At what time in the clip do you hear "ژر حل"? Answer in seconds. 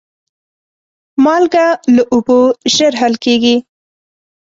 2.73-3.13